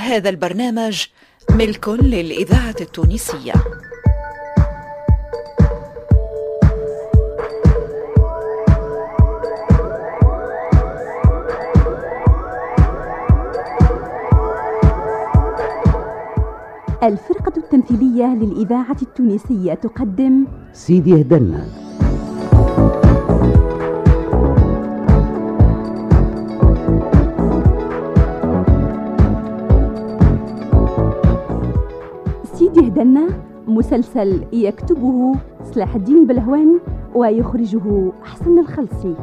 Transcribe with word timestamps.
هذا 0.00 0.28
البرنامج 0.28 1.06
ملك 1.50 1.88
للإذاعة 1.88 2.74
التونسية. 2.80 3.52
الفرقة 17.02 17.52
التمثيلية 17.56 18.26
للإذاعة 18.26 18.96
التونسية 19.02 19.74
تقدم 19.74 20.46
سيدي 20.72 21.20
هدلنا. 21.20 21.89
مسلسل 33.90 34.46
يكتبه 34.52 35.34
صلاح 35.62 35.94
الدين 35.94 36.18
البلهواني 36.18 36.78
ويخرجه 37.14 38.12
حسن 38.22 38.58
الخلصي. 38.58 39.14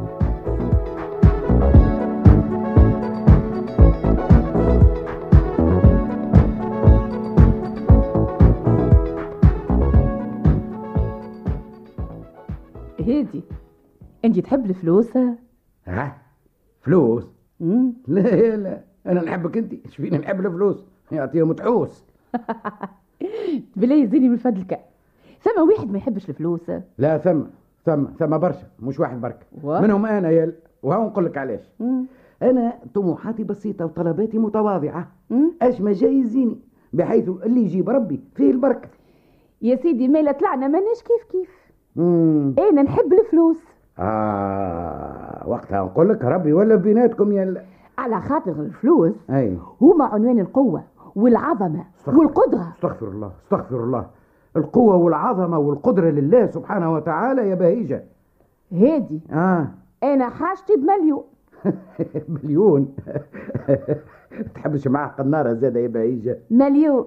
هادي 13.00 13.44
انت 14.26 14.40
تحب 14.40 14.66
الفلوس؟ 14.66 15.18
ها؟ 15.88 16.18
فلوس؟ 16.82 17.24
مم. 17.60 17.94
لا 18.08 18.56
لا 18.56 18.84
أنا 19.06 19.22
نحبك 19.24 19.58
انت 19.58 19.74
إيش 19.86 19.96
فيني 19.96 20.18
نحب 20.18 20.46
الفلوس؟ 20.46 20.86
يعطيهم 21.12 21.54
تحوس. 21.54 22.04
بالله 23.76 23.96
يزيني 23.96 24.30
من 24.30 24.38
فضلك. 24.38 24.80
ثم 25.42 25.70
واحد 25.70 25.92
ما 25.92 25.98
يحبش 25.98 26.30
الفلوس. 26.30 26.72
لا 26.98 27.18
ثم 27.18 27.42
ثم 27.86 28.04
ثم 28.20 28.38
برشا 28.38 28.68
مش 28.80 29.00
واحد 29.00 29.22
برك؟ 29.22 29.48
منهم 29.64 30.06
أنا 30.06 30.30
يا 30.30 30.54
وهو 30.84 31.06
نقول 31.08 31.26
لك 31.26 31.38
علاش. 31.38 31.72
أنا 32.42 32.74
طموحاتي 32.94 33.44
بسيطة 33.44 33.86
وطلباتي 33.86 34.38
متواضعة. 34.38 35.08
أش 35.62 35.82
ما 35.82 35.92
جاي 35.92 36.20
يزيني؟ 36.20 36.58
بحيث 36.94 37.30
اللي 37.30 37.62
يجيب 37.62 37.90
ربي 37.90 38.20
فيه 38.36 38.52
البركة. 38.52 38.90
يا 39.62 39.76
سيدي 39.76 40.08
ما 40.08 40.20
لا 40.20 40.32
طلعنا 40.32 40.68
ماناش 40.68 41.04
كيف 41.04 41.24
كيف؟ 41.32 41.50
مم. 41.96 42.56
أنا 42.60 42.82
نحب 42.82 43.14
الفلوس. 43.14 43.58
آه 44.00 45.44
وقتها 45.48 45.84
نقول 45.84 46.10
لك 46.10 46.24
ربي 46.24 46.54
ولا 46.54 46.76
بيناتكم 46.76 47.32
يا 47.32 47.66
على 47.98 48.22
خاطر 48.22 48.52
الفلوس 48.52 49.14
أي. 49.30 49.58
هما 49.82 50.06
عنوان 50.06 50.40
القوة. 50.40 50.84
والعظمة 51.18 51.84
استغفر. 52.00 52.18
والقدرة. 52.20 52.74
استغفر 52.76 53.08
الله 53.08 53.32
استغفر 53.44 53.84
الله. 53.84 54.06
القوة 54.56 54.96
والعظمة 54.96 55.58
والقدرة 55.60 56.10
لله 56.10 56.46
سبحانه 56.46 56.94
وتعالى 56.94 57.50
يا 57.50 57.56
بهيجة. 57.56 58.04
هادي. 58.72 59.22
آه. 59.32 59.68
أنا 60.04 60.30
حاجتي 60.30 60.74
بمليون. 60.76 61.24
مليون 62.44 62.96
تحبش 64.56 64.88
معاه 64.88 65.08
قنارة 65.08 65.54
زادة 65.54 65.80
يا 65.80 65.88
بهيجة؟ 65.88 66.38
مليون. 66.52 67.06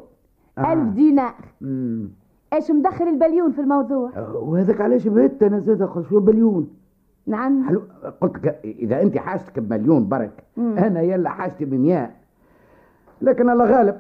آه. 0.59 0.73
ألف 0.73 0.95
دينار. 0.95 1.35
مم. 1.61 2.09
إيش 2.53 2.71
مدخل 2.71 3.09
البليون 3.09 3.53
في 3.53 3.61
الموضوع؟ 3.61 4.11
آه، 4.17 4.37
وهذاك 4.37 4.81
علاش 4.81 5.09
بهت 5.09 5.43
أنا 5.43 5.59
زادة؟ 5.59 6.03
شو 6.11 6.21
بليون؟ 6.21 6.69
نعم. 7.27 7.65
حلو. 7.69 7.83
قلت 8.21 8.57
إذا 8.65 9.03
أنت 9.03 9.19
حاجتك 9.19 9.59
بمليون 9.59 10.09
برك 10.09 10.45
مم. 10.57 10.79
أنا 10.79 11.01
يلا 11.01 11.31
حاجتي 11.31 11.65
بمئة 11.65 12.11
لكن 13.23 13.51
الله 13.51 13.65
غالب. 13.65 13.97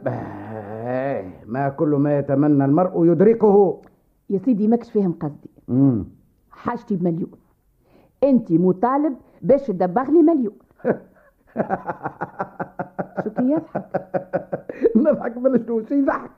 ما 1.47 1.69
كل 1.69 1.89
ما 1.89 2.19
يتمنى 2.19 2.65
المرء 2.65 3.05
يدركه. 3.05 3.83
يا 4.31 4.39
سيدي 4.39 4.69
ماكش 4.69 4.91
فاهم 4.93 5.13
قصدي. 5.13 5.51
مم. 5.69 6.05
حاجتي 6.51 6.97
بمليون. 6.97 7.31
انت 8.25 8.53
مطالب 8.53 9.15
باش 9.43 9.67
تدبغ 9.67 10.11
لي 10.11 10.23
مليون 10.23 10.53
شو 13.25 13.31
كي 13.31 13.51
يضحك 13.51 13.85
نضحك 14.97 15.33
شي 15.89 15.95
يضحك 15.95 16.31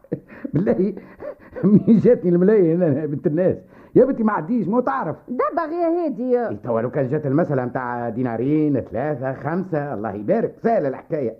بالله 0.54 0.94
منين 1.64 1.98
جاتني 1.98 2.30
الملاية 2.30 2.78
يا 2.78 3.06
بنت 3.06 3.26
الناس؟ 3.26 3.56
يا 3.94 4.04
بنتي 4.04 4.22
ما 4.22 4.32
عديش 4.32 4.68
ما 4.68 4.80
تعرف. 4.80 5.16
دبغ 5.28 5.72
يا 5.72 6.04
هادي. 6.04 6.56
توا 6.56 6.80
لو 6.80 6.90
كان 6.90 7.08
جات 7.08 7.26
المسألة 7.26 7.64
متاع 7.64 8.08
دينارين 8.08 8.80
ثلاثة 8.80 9.32
خمسة 9.32 9.94
الله 9.94 10.12
يبارك. 10.12 10.54
سهلة 10.62 10.88
الحكاية. 10.88 11.36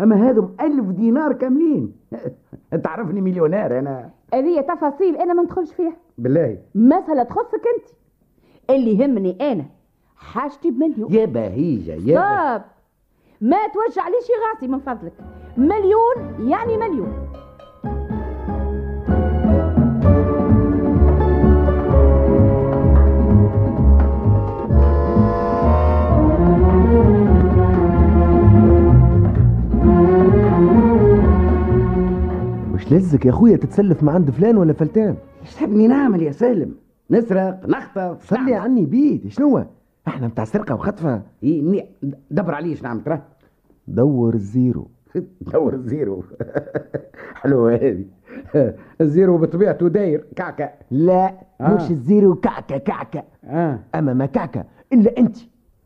أما 0.00 0.30
هذم 0.30 0.54
ألف 0.60 0.86
دينار 0.90 1.32
كاملين. 1.32 1.96
أنت 2.72 2.86
عرفني 2.86 3.20
مليونير 3.20 3.78
أنا. 3.78 4.10
هذه 4.34 4.60
تفاصيل 4.60 5.16
أنا 5.16 5.34
ما 5.34 5.42
ندخلش 5.42 5.72
فيها. 5.72 5.96
بالله. 6.18 6.58
مسألة 6.74 7.22
تخصك 7.22 7.62
أنت. 7.76 7.88
اللي 8.70 8.98
يهمني 8.98 9.52
أنا 9.52 9.64
حاجتي 10.16 10.70
بمليون 10.70 11.12
يا 11.14 11.24
بهيجة 11.24 11.90
يا 11.92 11.96
بهيجة. 11.96 12.56
طب 12.56 12.62
ما 13.40 13.56
توجع 13.66 14.08
ليش 14.08 14.26
راسي 14.54 14.68
من 14.68 14.78
فضلك. 14.78 15.12
مليون 15.56 16.48
يعني 16.50 16.76
مليون. 16.76 17.12
لزك 32.96 33.24
يا 33.26 33.30
أخويا 33.30 33.56
تتسلف 33.56 34.02
مع 34.02 34.12
عند 34.12 34.30
فلان 34.30 34.56
ولا 34.56 34.72
فلتان؟ 34.72 35.16
إيش 35.42 35.54
تحبني 35.54 35.86
نعمل 35.86 36.22
يا 36.22 36.32
سالم؟ 36.32 36.74
نسرق 37.10 37.66
نخطف 37.68 38.30
صلي 38.30 38.54
عني 38.54 38.86
بيت 38.86 39.28
شنو؟ 39.28 39.64
إحنا 40.08 40.28
بتاع 40.28 40.44
سرقة 40.44 40.74
وخطفة. 40.74 41.22
إيه 41.42 41.86
دبر 42.30 42.54
علي 42.54 42.68
إيش 42.68 42.82
نعمل 42.82 43.04
ترى 43.04 43.22
دور 43.88 44.34
الزيرو. 44.34 44.88
دور 45.52 45.74
الزيرو. 45.74 46.24
حلوة 47.40 47.74
هذه. 47.74 48.04
الزيرو 49.00 49.38
بطبيعته 49.38 49.88
داير 49.88 50.24
كعكة. 50.36 50.70
لا 50.90 51.34
آه. 51.60 51.74
مش 51.74 51.90
الزيرو 51.90 52.34
كعكة 52.34 52.78
كعكة. 52.78 53.22
آه. 53.44 53.78
أما 53.94 54.14
ما 54.14 54.26
كعكة 54.26 54.64
إلا 54.92 55.18
أنت. 55.18 55.36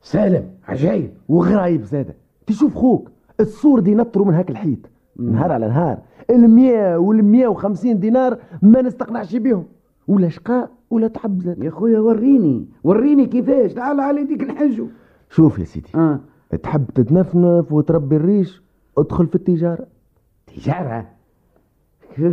سالم 0.03 0.51
عجايب. 0.69 1.11
وغرايب 1.29 1.85
زادة. 1.85 2.15
تشوف 2.47 2.75
خوك 2.75 3.11
الصور 3.41 3.81
دي 3.81 3.95
نطروا 3.95 4.27
من 4.27 4.35
هاك 4.35 4.51
الحيط. 4.51 4.79
نهار 5.21 5.53
على 5.53 5.69
نهار. 5.69 5.99
المية 6.31 6.97
والمية 6.97 7.49
وخمسين 7.49 7.99
دينار 7.99 8.39
ما 8.63 8.83
نستقنعش 8.83 9.37
بيهم. 9.37 9.65
ولا 10.09 10.29
شقاء 10.29 10.71
ولا 10.91 11.09
تعب. 11.09 11.55
يا 11.63 11.71
خويا 11.71 11.99
وريني. 12.01 12.69
وريني 12.85 13.27
كيفاش. 13.27 13.75
تعال 13.75 14.01
على 14.01 14.21
يديك 14.21 14.43
نحجو. 14.43 14.87
شوف 15.31 15.59
يا 15.59 15.65
سيدي. 15.65 15.89
آه. 15.95 16.21
تحب 16.63 16.85
تتنفنف 16.95 17.73
وتربي 17.73 18.17
الريش 18.17 18.63
ادخل 18.99 19.27
في 19.27 19.35
التجارة. 19.35 19.87
تجارة؟ 20.47 21.07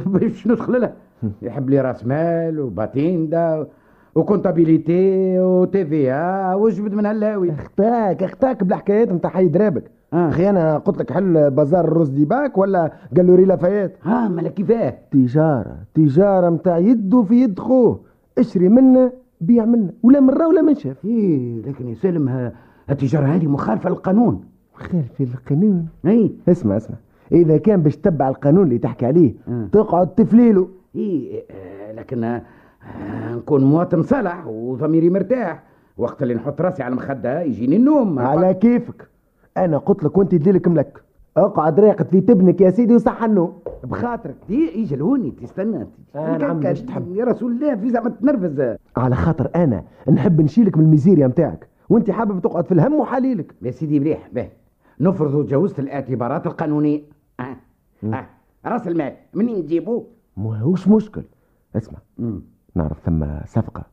باش 0.06 0.48
ندخل 0.48 0.82
لها 0.82 0.94
يحب 1.42 1.70
لي 1.70 1.82
راس 1.82 2.06
مال 2.06 2.60
وباتيندا 2.60 3.68
وكونتابيليتي 4.16 5.40
وتي 5.40 5.86
في 5.86 6.12
آ 6.12 6.54
وجبد 6.56 6.94
من 6.94 7.06
هاللاوي 7.06 7.52
اختاك 7.52 8.24
اختاك 8.24 8.64
بالحكايات 8.64 9.12
نتاع 9.12 9.30
حي 9.30 9.48
درابك. 9.48 9.92
آه. 10.14 10.30
أخي 10.30 10.50
أنا 10.50 10.78
قلت 10.78 10.98
لك 10.98 11.12
حل 11.14 11.52
بازار 11.52 11.86
الرز 11.86 12.10
ديباك 12.10 12.58
ولا؟ 12.58 12.92
قالوري 13.18 13.46
لافايات 13.46 13.98
ها 14.04 14.28
مالا 14.28 14.50
كيفاه؟ 14.50 14.94
تجارة 15.12 15.78
تجارة 15.94 16.50
متاع 16.50 16.78
يده 16.78 17.22
في 17.24 17.36
يد 17.44 17.60
خوه 17.60 18.00
اشري 18.38 18.70
منا 18.70 19.12
بيع 19.42 19.66
منا 19.66 19.90
ولا 20.04 20.20
مرة 20.20 20.48
ولا 20.48 20.62
من 20.62 20.76
شاف. 20.76 21.06
إيه 21.06 21.62
لكن 21.62 21.88
يا 21.88 21.94
سالم 21.96 22.30
ها- 22.30 22.52
التجارة 22.90 23.26
هذه 23.26 23.48
مخالفة 23.48 23.90
للقانون. 23.90 24.42
خالف 24.74 25.22
القانون 25.22 25.88
إي. 26.06 26.32
اسمع 26.50 26.78
اسمع. 26.78 26.96
إذا 27.32 27.58
كان 27.58 27.82
باش 27.82 27.98
تتبع 27.98 28.30
القانون 28.30 28.64
اللي 28.64 28.78
تحكي 28.78 29.06
عليه 29.06 29.34
آه. 29.48 29.68
تقعد 29.72 30.08
تفليله. 30.16 30.68
إيه 30.96 31.44
آه، 31.52 31.92
لكن 31.92 32.24
آه، 32.24 32.42
نكون 33.36 33.64
مواطن 33.64 34.04
صالح 34.04 34.48
وضميري 34.48 35.10
مرتاح. 35.10 35.64
وقت 35.98 36.24
اللي 36.24 36.34
نحط 36.34 36.62
راسي 36.62 36.84
على 36.84 36.92
المخدة 36.92 37.42
يجيني 37.42 37.76
النوم. 37.76 38.20
على 38.20 38.54
كيفك. 38.54 39.08
أنا 39.58 39.78
قلت 39.78 40.04
لك 40.04 40.18
وأنت 40.18 40.36
دليلك 40.36 40.68
ملك. 40.68 41.04
أقعد 41.38 41.80
راقد 41.80 42.08
في 42.08 42.22
تبنك 42.22 42.62
يا 42.62 42.70
سيدي 42.70 42.96
وصح 42.96 43.24
النوم 43.24 43.60
بخاطرك. 43.84 44.36
دي 44.48 44.80
يجي 44.82 44.96
لهوني 44.96 45.32
تستنى 45.32 45.88
آه، 46.16 46.38
نعم، 46.38 46.60
باش 46.60 46.82
تحب. 46.82 47.16
يا 47.16 47.26
رسول 47.26 47.52
الله 47.52 47.76
في 47.76 47.90
زعما 47.90 48.10
تنرفز. 48.10 48.78
على 48.98 49.16
خاطر 49.16 49.50
أنا 49.56 49.84
نحب 50.12 50.42
نشيلك 50.42 50.78
من 50.78 50.84
الميزيريا 50.84 51.28
متاعك. 51.28 51.68
وأنت 51.90 52.12
حابب 52.12 52.42
تقعد 52.42 52.66
في 52.66 52.72
الهم 52.72 52.94
وحليلك. 52.94 53.56
يا 53.62 53.72
سيدي 53.72 54.00
مليح. 54.00 54.30
به. 54.34 54.50
نفرض 55.00 55.46
جوزة 55.48 55.76
الاعتبارات 55.80 56.48
القانونية. 56.48 57.02
آه. 57.40 57.56
آه. 58.04 58.26
راس 58.66 58.88
المال. 58.88 59.14
منين 59.34 59.60
نجيبوه 59.60 60.06
ما 60.38 60.60
هوش 60.60 60.88
مشكل. 60.88 61.24
اسمع. 61.76 62.00
مم. 62.18 62.42
نعرف 62.76 63.00
ثم 63.06 63.26
صفقة 63.46 63.84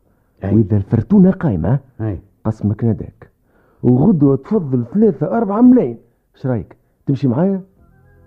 أي. 0.44 0.54
وإذا 0.54 0.76
الفرتونة 0.76 1.30
قايمة 1.30 1.78
هاي 2.00 2.18
قسمك 2.44 2.84
نداك. 2.84 3.30
وغدوة 3.84 4.36
تفضل 4.36 4.84
ثلاثة 4.94 5.36
أربعة 5.36 5.60
ملايين. 5.60 5.98
إيش 6.36 6.46
رأيك؟ 6.46 6.76
تمشي 7.06 7.28
معايا؟ 7.28 7.62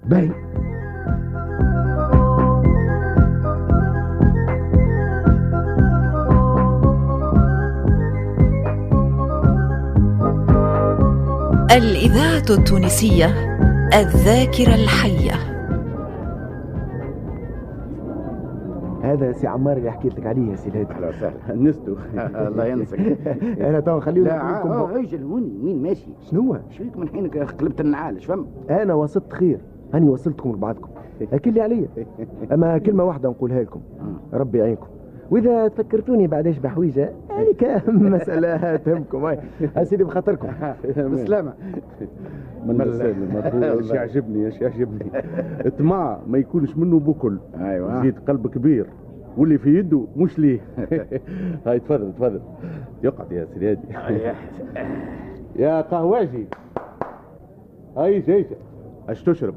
باي 0.05 0.31
الإذاعة 11.71 12.57
التونسية 12.57 13.25
الذاكرة 13.93 14.75
الحية. 14.75 15.46
هذا 19.07 19.31
سي 19.31 19.47
عمار 19.47 19.77
اللي 19.77 19.91
حكيت 19.91 20.19
لك 20.19 20.25
عليه 20.27 20.51
يا 20.51 20.55
سي 20.55 20.69
الهادي 20.69 20.93
أهلا 20.93 21.07
وسهلا. 21.09 21.55
نستو. 21.55 21.95
الله 22.47 22.65
ينسك. 22.65 22.99
أنا 23.61 23.79
تو 23.79 23.99
خليه 23.99 24.21
لا 24.21 24.99
أجل 24.99 25.23
وين 25.23 25.59
وين 25.63 25.81
ماشي؟ 25.81 26.09
شنو 26.21 26.57
شريك 26.69 26.97
من 26.97 27.09
حينك 27.09 27.37
قلبت 27.37 27.81
النعال 27.81 28.21
فهم 28.21 28.45
أنا 28.69 28.93
وصلت 28.93 29.33
خير. 29.33 29.59
أني 29.93 30.09
وصلتكم 30.09 30.49
لبعضكم. 30.51 30.89
أكل 31.33 31.53
لي 31.53 31.61
عليا 31.61 31.87
أما 32.53 32.77
كلمة 32.77 33.03
واحدة 33.03 33.29
نقولها 33.29 33.63
لكم. 33.63 33.79
ربي 34.33 34.57
يعينكم. 34.57 34.87
وإذا 35.31 35.67
تفكرتوني 35.67 36.27
بعداش 36.27 36.57
بحويجة؟ 36.59 37.11
هذيك 37.29 37.63
مسألة 37.87 38.75
تهمكم. 38.75 39.25
هاي 39.25 39.85
سيدي 39.85 40.03
بخاطركم. 40.03 40.47
بالسلامه 40.97 41.53
من 42.65 42.81
السالم 42.81 43.43
يعجبني 43.95 44.45
إيش 44.45 44.61
يعجبني. 44.61 45.11
الطمع 45.65 46.19
ما 46.27 46.37
يكونش 46.37 46.77
منه 46.77 46.99
بكل. 46.99 47.37
أيوه. 47.59 48.01
زيد 48.01 48.19
قلب 48.27 48.47
كبير. 48.47 48.85
واللي 49.37 49.57
في 49.57 49.79
يده 49.79 50.07
مش 50.17 50.39
ليه 50.39 50.59
هاي 51.65 51.79
تفضل 51.79 52.13
تفضل. 52.13 52.41
يقعد 53.03 53.31
يا 53.31 53.45
سيدي. 53.45 53.77
يا 55.55 55.81
قهواجي 55.81 56.45
هاي 57.97 58.19
جيجة 58.19 58.57
اش 59.09 59.23
تشرب 59.23 59.53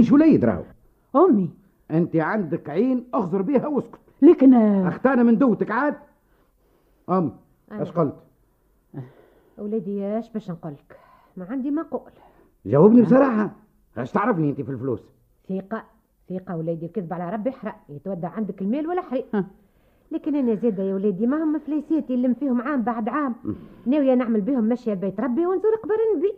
مانيش 0.00 0.12
وليد 0.12 0.44
راهو 0.44 0.64
أمي؟ 1.16 1.50
أنت 1.90 2.16
عندك 2.16 2.70
عين 2.70 3.04
اخزر 3.14 3.42
بيها 3.42 3.66
واسكت. 3.66 4.00
لكن 4.22 4.54
اختانه 4.54 5.22
من 5.22 5.38
دوتك 5.38 5.70
عاد؟ 5.70 5.94
أم 7.10 7.32
اش 7.72 7.90
قلت؟ 7.90 8.14
ولادي 9.58 10.04
اش 10.04 10.30
باش 10.30 10.50
نقولك 10.50 10.96
ما 11.36 11.46
عندي 11.50 11.70
ما 11.70 11.82
أقول 11.82 12.12
جاوبني 12.66 13.02
بصراحة. 13.02 13.50
اش 13.96 14.12
تعرفني 14.12 14.50
أنت 14.50 14.60
في 14.60 14.70
الفلوس؟ 14.70 15.00
ثقة 15.48 15.84
ثقة 16.30 16.56
ولادي 16.56 16.86
الكذب 16.86 17.12
على 17.12 17.30
ربي 17.30 17.52
حرام 17.52 17.74
يتودع 17.88 18.28
عندك 18.28 18.62
المال 18.62 18.86
ولا 18.86 19.02
حري 19.02 19.24
ها. 19.34 19.44
لكن 20.12 20.36
أنا 20.36 20.54
زاده 20.54 20.82
يا 20.82 20.94
ولادي 20.94 21.26
ما 21.26 21.44
هم 21.44 21.58
فليسيتي 21.58 22.14
اللي 22.14 22.34
فيهم 22.34 22.60
عام 22.60 22.82
بعد 22.82 23.08
عام. 23.08 23.34
ناوية 23.86 24.14
نعمل 24.14 24.40
بهم 24.40 24.64
مشيه 24.68 24.92
لبيت 24.92 25.20
ربي 25.20 25.46
ونزور 25.46 25.74
قبر 25.82 25.94
النبي. 26.14 26.34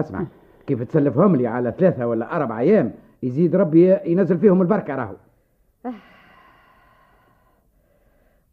أسمع. 0.00 0.26
كيف 0.66 0.82
تسلفهم 0.82 1.36
لي 1.36 1.46
على 1.46 1.74
ثلاثة 1.78 2.06
ولا 2.06 2.36
أربع 2.36 2.58
أيام؟ 2.60 2.92
يزيد 3.22 3.56
ربي 3.56 3.96
ينزل 4.06 4.38
فيهم 4.38 4.62
البركة 4.62 4.94
راهو. 4.94 5.14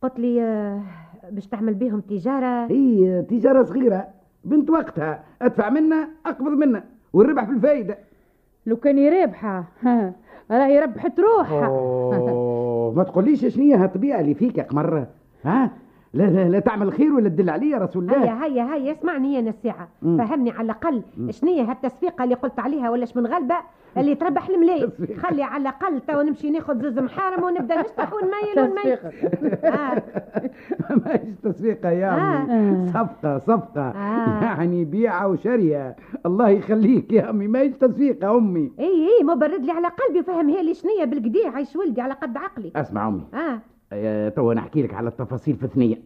قلت 0.02 0.20
لي 0.20 0.42
آه، 0.42 0.82
باش 1.32 1.48
تعمل 1.48 1.74
بهم 1.74 2.00
تجارة. 2.00 2.72
هي 2.72 3.22
تجارة 3.22 3.64
صغيرة. 3.64 4.08
بنت 4.44 4.70
وقتها. 4.70 5.24
أدفع 5.42 5.70
منا 5.70 6.10
أقبض 6.26 6.52
منا 6.52 6.84
والربح 7.14 7.44
في 7.46 7.52
الفايدة. 7.52 7.98
لو 8.66 8.78
كان 8.78 9.10
رابحه 9.14 9.64
ها، 9.82 10.14
راهي 10.52 10.80
ربحت 10.80 11.20
روحها 11.20 11.70
ما 12.92 13.04
تقوليش 13.04 13.46
شنية 13.46 13.84
هالطبيعة 13.84 14.20
اللي 14.20 14.34
فيك 14.34 14.58
يا 14.58 14.64
قمرة 14.64 15.08
ها؟ 15.44 15.72
لا 16.14 16.24
لا 16.24 16.50
لا 16.50 16.60
تعمل 16.60 16.94
خير 16.94 17.14
ولا 17.14 17.30
تدل 17.30 17.50
علي 17.50 17.70
يا 17.70 17.78
رسول 17.78 18.04
الله. 18.04 18.24
هيا 18.24 18.44
هيا 18.46 18.74
هيا 18.76 18.92
اسمعني 18.92 19.34
يا 19.36 19.42
نسيعة. 19.42 19.88
فهمني 20.02 20.52
على 20.52 20.66
الأقل 20.66 21.04
شنية 21.30 21.64
هالتسفيقة 21.72 22.24
اللي 22.24 22.36
قلت 22.36 22.60
عليها 22.60 22.90
ولاش 22.90 23.18
من 23.18 23.28
غلبة 23.28 23.56
اللي 23.98 24.16
تربح 24.16 24.50
الملاي. 24.50 24.90
خلي 25.18 25.44
على 25.44 25.62
الأقل 25.62 26.02
تو 26.02 26.22
نمشي 26.22 26.50
ناخذ 26.50 26.82
زوز 26.82 27.00
محارم 27.00 27.44
ونبدأ 27.44 27.82
نشطح 27.82 28.14
ونميل 28.14 28.60
ونميل. 28.72 28.98
آه. 29.64 30.04
ماهيش 31.06 31.36
تسويقة 31.44 31.90
يا 31.90 32.10
آه. 32.10 32.44
أمي 32.44 32.88
صفقة 32.90 33.40
صفقة. 33.40 33.82
آه. 33.82 34.44
يعني 34.44 34.86
بيعة 34.86 35.28
وشرية. 35.28 35.96
الله 36.26 36.50
يخليك 36.50 37.14
يا 37.14 37.30
أمي. 37.30 37.48
ماهيش 37.48 37.74
تسويقة 37.76 38.38
أمي. 38.38 38.72
إي 38.80 38.86
إي 39.20 39.24
مبرد 39.24 39.66
لي 39.66 39.72
على 39.72 39.88
قلبي 39.88 40.20
وفهمها 40.20 40.62
لي 40.62 40.74
شنية 40.74 41.06
بالقديه 41.06 41.48
عايش 41.50 41.76
ولدي 41.76 42.02
على 42.02 42.14
قد 42.14 42.38
عقلي. 42.38 42.72
أسمع 42.76 43.08
أمي. 43.08 43.24
آه، 43.34 43.60
تو 44.36 44.52
نحكي 44.54 44.82
لك 44.84 44.94
على 44.94 45.10
التفاصيل 45.10 45.56
في 45.56 45.68
ثنية 45.68 45.98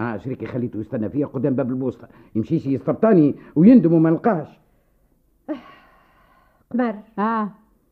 آه 0.00 0.16
شريكي 0.16 0.46
خليته 0.46 0.80
يستنى 0.80 1.08
فيها 1.08 1.26
قدام 1.26 1.54
باب 1.54 1.70
البوسطة. 1.70 2.08
يمشيش 2.34 2.66
يستبطاني 2.66 3.34
ويندم 3.56 3.92
وما 3.92 4.10
نلقاهش 4.10 4.60
قمر. 6.72 6.94
آه. 7.18 7.48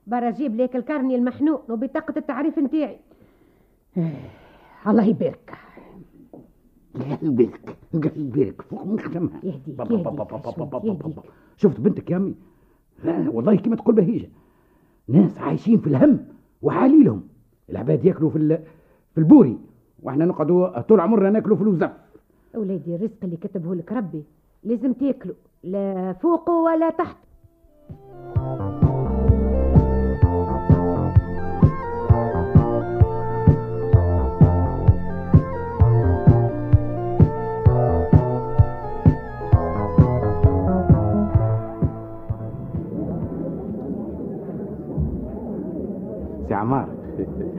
برا 0.07 0.31
جيب 0.31 0.57
ليك 0.57 0.77
الكارني 0.77 1.15
المحنون 1.15 1.59
وبطاقة 1.69 2.15
التعريف 2.17 2.59
نتاعي. 2.59 2.99
الله 4.87 5.05
يبارك. 5.05 5.55
قلبك 7.23 7.77
قلبك 7.93 8.63
فوق. 8.63 8.85
بابا. 9.69 11.23
شفت 11.57 11.81
بنتك 11.81 12.11
يا 12.11 12.17
أمي؟ 12.17 12.35
لا 13.05 13.31
والله 13.31 13.57
كما 13.57 13.77
تقول 13.77 13.95
بهيجة. 13.95 14.29
ناس 15.09 15.39
عايشين 15.39 15.79
في 15.79 15.87
الهم 15.87 16.25
وحاليلهم 16.63 17.23
العباد 17.71 18.05
ياكلوا 18.05 18.31
في 18.31 18.39
ال- 18.39 18.63
في 19.15 19.19
البوري 19.19 19.59
وإحنا 20.03 20.25
نقعدوا 20.25 20.81
طول 20.81 21.01
عمرنا 21.01 21.31
ناكلوا 21.31 21.57
في 21.57 21.63
الوزف 21.63 21.91
أولادي 22.55 22.95
الرزق 22.95 23.25
اللي 23.25 23.37
كتبه 23.37 23.75
لك 23.75 23.93
ربي 23.93 24.25
لازم 24.65 24.93
تاكله 24.93 25.35
لا 25.65 26.13
فوقه 26.13 26.53
ولا 26.53 26.91
تحت. 26.91 27.17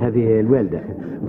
هذه 0.10 0.40
الوالدة. 0.40 0.80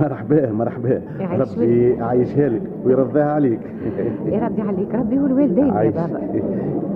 مرحبا 0.00 0.52
مرحبا. 0.52 1.00
ربي 1.20 1.90
يعيشها 1.90 2.48
لك 2.48 2.62
ويرضيها 2.84 3.24
عليك. 3.32 3.60
يا 4.32 4.46
ربي 4.46 4.62
عليك. 4.62 4.94
ربي 4.94 5.18
هو 5.18 5.26
الوالدين 5.26 5.66
يا. 5.66 5.90
بابا. 5.90 6.20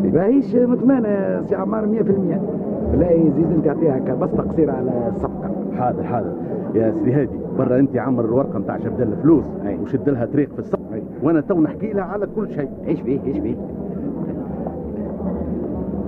باهيش 0.04 0.54
مطمئنة 0.54 1.42
سي 1.42 1.54
عمار 1.54 1.86
100% 1.86 2.96
لا 2.98 3.10
يزيد 3.10 3.46
أنت 3.56 3.68
اعطيها 3.68 3.98
كبسطة 3.98 4.42
قصيرة 4.42 4.72
على 4.72 5.08
الصفقة. 5.08 5.50
حاضر 5.78 6.02
حاضر. 6.02 6.32
يا 6.74 6.90
سيدي 6.90 7.12
هادي 7.12 7.30
برا 7.58 7.78
أنت 7.78 7.96
عمر 7.96 8.24
الورقة 8.24 8.58
نتاع 8.58 8.76
جبد 8.76 9.00
لها 9.00 9.16
فلوس 9.22 9.44
أي. 9.66 9.78
وشد 9.82 10.08
لها 10.08 10.26
طريق 10.26 10.48
في 10.60 10.76
أي. 10.94 11.02
وأنا 11.22 11.40
تو 11.40 11.60
نحكي 11.60 11.92
لها 11.92 12.04
على 12.04 12.26
كل 12.36 12.48
شيء. 12.50 12.68
إيش 12.88 13.00
بيه 13.02 13.20
إيش 13.26 13.38
بيه؟ 13.38 13.54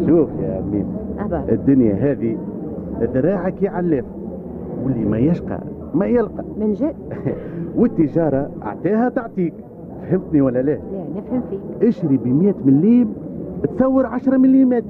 شوف 0.06 0.28
يا 0.42 0.62
ميم 0.72 0.86
الدنيا 1.48 1.94
هذه 1.94 2.36
ذراعك 3.14 3.62
يعلف. 3.62 4.04
واللي 4.86 5.04
ما 5.04 5.18
يشقى 5.18 5.60
ما 5.94 6.06
يلقى. 6.06 6.44
من 6.60 6.72
جد؟ 6.72 6.94
والتجارة 7.78 8.50
أعطيها 8.62 9.08
تعطيك. 9.08 9.54
فهمتني 10.02 10.40
ولا 10.40 10.62
لا؟ 10.62 10.72
لا 10.72 11.04
نفهم 11.16 11.42
فيك. 11.50 11.88
اشري 11.88 12.16
ب 12.16 12.26
100 12.26 12.54
مليم 12.64 13.12
تصور 13.76 14.06
10 14.06 14.36
مليمات 14.36 14.84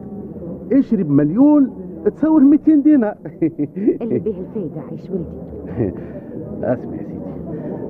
اشري 0.73 1.03
بمليون 1.03 1.71
تصور 2.17 2.41
200 2.41 2.75
دينار. 2.75 3.15
اللي 4.03 4.19
به 4.19 4.35
الفايدة 4.41 4.81
عيش 4.91 5.11
ولدي. 5.11 5.93
أسمع 6.63 6.95
يا 6.95 7.03
سيدي. 7.03 7.21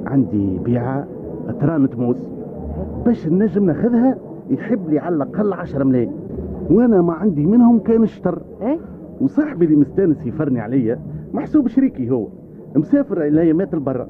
عندي 0.06 0.58
بيعة 0.64 1.06
ترانة 1.60 1.88
موس 1.98 2.16
باش 3.06 3.26
النجم 3.26 3.64
ناخذها 3.66 4.16
يحب 4.50 4.88
لي 4.88 4.98
على 4.98 5.14
الأقل 5.16 5.52
10 5.52 5.84
ملايين. 5.84 6.12
وأنا 6.70 7.02
ما 7.02 7.12
عندي 7.12 7.46
منهم 7.46 7.78
كان 7.78 8.02
الشطر 8.02 8.38
إيه؟ 8.62 8.78
وصاحبي 9.20 9.64
اللي 9.64 9.76
مستانس 9.76 10.26
يفرني 10.26 10.60
عليا 10.60 10.98
محسوب 11.36 11.68
شريكي 11.68 12.10
هو 12.10 12.26
مسافر 12.76 13.26
الايامات 13.26 13.74
البرا 13.74 14.08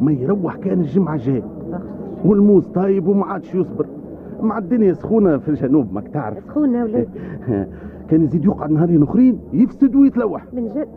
ما 0.00 0.12
يروح 0.12 0.56
كان 0.56 0.80
الجمعة 0.80 1.14
الجاي 1.14 1.42
والموز 2.24 2.66
طايب 2.66 3.06
وما 3.08 3.26
عادش 3.26 3.54
يصبر. 3.54 3.86
مع 4.42 4.58
الدنيا 4.58 4.92
سخونة 4.92 5.38
في 5.38 5.48
الجنوب 5.48 5.92
ماك 5.92 6.08
تعرف. 6.08 6.44
سخونة 6.44 6.84
ولاد 6.84 7.08
كان 8.10 8.22
يزيد 8.24 8.44
يقعد 8.44 8.70
نهارين 8.70 9.02
أخرين 9.02 9.38
يفسد 9.52 9.94
ويتلوح. 9.96 10.44
من 10.52 10.68
جد؟ 10.68 10.88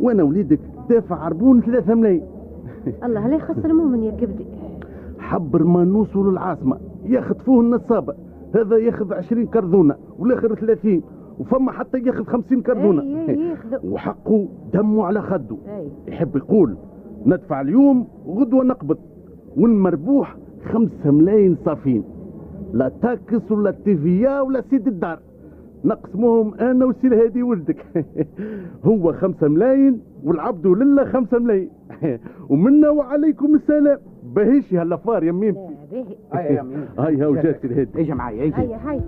وأنا 0.00 0.22
وليدك 0.22 0.58
دافع 0.88 1.16
عربون 1.16 1.60
ثلاثة 1.60 1.94
ملايين. 1.94 2.22
الله 3.04 3.28
لا 3.28 3.34
يخسر 3.36 3.64
المؤمن 3.70 4.02
يا 4.02 4.10
كبدي. 4.10 4.44
حبر 5.18 5.64
ما 5.64 5.84
نوصلوا 5.84 6.30
للعاصمة 6.32 6.76
يخطفوه 7.04 7.60
النصابة. 7.60 8.14
هذا 8.54 8.76
ياخذ 8.76 9.14
عشرين 9.14 9.46
كرذونة 9.46 9.94
والآخر 10.18 10.54
ثلاثين. 10.54 11.02
وفما 11.38 11.72
حتى 11.72 11.98
ياخذ 11.98 12.24
خمسين 12.24 12.62
اي 12.68 13.48
ياخذوا 13.48 13.78
وحقه 13.92 14.48
دمه 14.72 15.04
على 15.04 15.22
خده. 15.22 15.56
يحب 16.08 16.36
يقول 16.36 16.76
ندفع 17.26 17.60
اليوم 17.60 18.06
وغدوة 18.26 18.64
نقبض 18.64 18.98
والمربوح 19.56 20.36
خمسة 20.64 21.10
ملايين 21.10 21.56
صافين. 21.64 22.04
لا 22.72 22.92
taxe 23.02 23.52
ولا 23.52 23.70
TVA 23.70 24.40
ولا 24.40 24.60
سيد 24.70 24.86
الدار. 24.86 25.18
نقسموهم 25.84 26.54
أنا 26.54 26.84
وسي 26.84 27.06
الهادي 27.06 27.42
ولدك. 27.42 28.06
هو 28.86 29.12
خمسة 29.12 29.48
ملايين 29.48 30.00
والعبد 30.24 30.66
لله 30.66 31.04
خمسة 31.04 31.38
ملايين. 31.38 31.70
ومنا 32.50 32.90
وعليكم 32.90 33.54
السلام. 33.54 33.98
باهيش 34.34 34.74
هالافار 34.74 35.24
يا 35.24 35.32
ميم 35.32 35.54
باهي. 36.32 36.60
هاي 36.98 37.16
هاو 37.22 37.34
جات 37.34 37.64
الهادي 37.64 38.00
أجي 38.00 38.14
معايا 38.14 38.44
أجي. 38.44 38.54
هيا 38.56 38.78
هيا. 38.90 39.00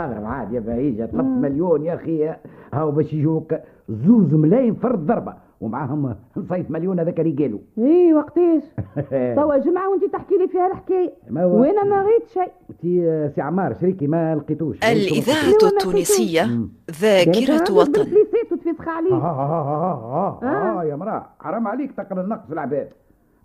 اغرب 0.00 0.24
عاد 0.24 0.52
يا 0.52 0.60
بهيجة 0.60 1.06
3 1.06 1.22
مليون 1.22 1.82
يا 1.84 1.94
أخي 1.94 2.34
هاو 2.72 2.90
باش 2.90 3.12
يجوك 3.12 3.54
زوز 3.88 4.34
ملايين 4.34 4.74
فرد 4.74 5.06
ضربة 5.06 5.34
ومعاهم 5.60 6.14
نصيف 6.36 6.70
مليون 6.70 7.00
هذاك 7.00 7.20
اللي 7.20 7.44
قالوا. 7.44 7.58
إيه 7.78 8.14
وقتاش؟ 8.14 8.62
توا 9.36 9.56
جمعة 9.56 9.90
وانت 9.90 10.04
تحكي 10.12 10.34
لي 10.38 10.48
فيها 10.48 10.68
هو- 11.44 11.60
وأنا 11.60 11.84
ما 11.84 12.02
غيت 12.02 12.28
شيء. 12.28 12.52
تي 12.80 13.28
سي 13.34 13.40
عمار 13.40 13.74
شريكي 13.80 14.06
ما 14.06 14.34
لقيتوش. 14.34 14.76
الإذاعة 14.84 15.70
التونسية 15.72 16.42
مم. 16.44 16.68
ذاكرة 17.00 17.74
وطن. 17.74 18.00
وتفسخ 18.52 18.88
آه, 18.88 18.90
عليه 18.90 19.12
آه, 19.14 19.16
آه, 19.16 19.98
آه, 20.14 20.38
آه, 20.42 20.80
آه 20.80 20.84
يا 20.84 20.96
مراه 20.96 21.26
حرام 21.40 21.68
عليك 21.68 21.92
تقرا 21.92 22.20
النقص 22.22 22.46
في 22.46 22.52
العباد. 22.52 22.88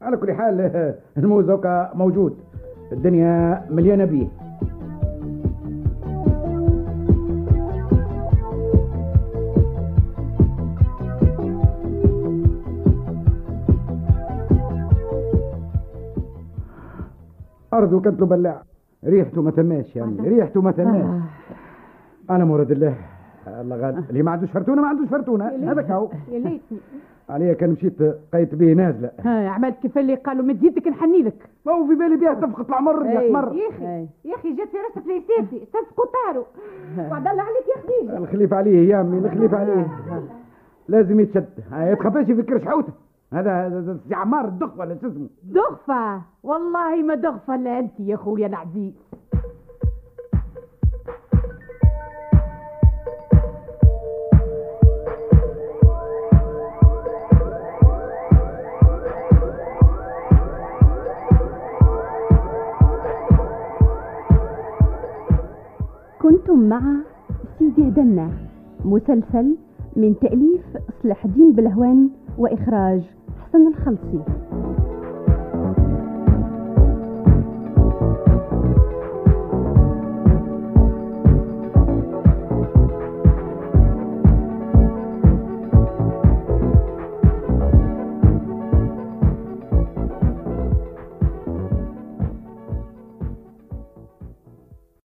على 0.01 0.17
كل 0.17 0.33
حال 0.33 0.61
آه، 0.61 0.95
الموزوكا 1.19 1.91
موجود. 1.95 2.37
الدنيا 2.91 3.65
مليانة 3.69 4.05
بيه. 4.05 4.27
أرضه 17.79 17.99
كانت 18.01 18.19
له 18.19 18.25
بلاع. 18.25 18.61
ريحته 19.05 19.41
ما 19.41 19.51
تماش 19.51 19.95
يا 19.95 20.03
عمي 20.03 20.29
ريحته 20.29 20.61
ما 20.61 20.71
تماش. 20.71 21.21
أنا 22.29 22.45
مراد 22.45 22.71
الله. 22.71 22.95
الله 23.47 23.75
غالب 23.75 24.05
اللي 24.09 24.23
ما 24.23 24.31
عندوش 24.31 24.51
فرتونة 24.51 24.81
ما 24.81 24.87
عندوش 24.87 25.07
فرتونة. 25.07 25.45
هذاك 25.71 25.91
هو. 25.91 26.09
يا 26.31 26.39
ليتني 26.39 26.77
عليا 27.29 27.53
كان 27.53 27.69
مشيت 27.69 28.01
قيت 28.33 28.55
به 28.55 28.73
نازلة. 28.73 29.11
ها 29.19 29.49
عملت 29.49 29.75
كيف 29.81 29.97
اللي 29.97 30.15
قالوا؟ 30.15 30.45
مد 30.45 30.63
يدك 30.63 30.87
نحني 30.87 31.21
لك. 31.21 31.49
ما 31.65 31.71
هو 31.73 31.87
في 31.87 31.95
بالي 31.95 32.15
بها 32.17 32.35
صفقة 32.35 32.65
العمر 32.69 33.05
يا. 33.05 33.19
حمر 33.19 33.53
يا 33.55 33.69
أخي 33.69 33.85
يا 34.25 34.35
أخي 34.35 34.55
جات 34.55 34.67
في 34.69 34.77
رأس 34.77 35.03
فليساتي 35.05 35.65
صفقوا 35.73 36.05
طاروا 36.25 36.45
وعد 37.11 37.27
الله 37.27 37.43
عليك 37.43 37.65
يا 37.77 37.81
خديجه 37.81 38.17
الخليفة 38.17 38.55
عليه 38.55 38.89
يا 38.89 39.01
أمي 39.01 39.17
الخليفة 39.17 39.57
عليه. 39.57 39.87
لازم 40.87 41.19
يتشد. 41.19 41.49
ما 41.71 41.91
يتخفاش 41.91 42.29
يفكر 42.29 42.59
شحوته 42.59 42.93
هذا 43.33 43.67
هذا 43.67 43.99
سي 44.07 44.15
عمار 44.15 44.45
الدخ 44.47 44.79
ولا 44.79 44.97
شو 45.01 45.07
اسمه؟ 45.07 45.29
دغفة 45.43 46.21
والله 46.43 46.95
ما 47.03 47.15
دغفة 47.15 47.55
إلا 47.55 47.79
أنت 47.79 47.99
يا 47.99 48.15
خويا 48.15 48.47
العزيز. 48.47 48.93
كنتم 66.21 66.69
مع 66.69 66.81
سيدي 67.59 67.87
هدنا 67.87 68.29
مسلسل 68.85 69.57
من 69.95 70.19
تأليف 70.19 70.61
صلاح 71.03 71.25
الدين 71.25 71.51
بلهوان 71.51 72.09
وإخراج 72.37 73.18
حسن 73.49 73.67
الخلصي 73.67 74.19